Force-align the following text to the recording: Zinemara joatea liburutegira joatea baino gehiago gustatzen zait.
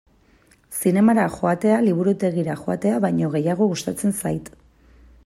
Zinemara 0.77 1.25
joatea 1.35 1.75
liburutegira 1.89 2.55
joatea 2.63 2.97
baino 3.05 3.29
gehiago 3.37 3.71
gustatzen 3.75 4.17
zait. 4.23 4.51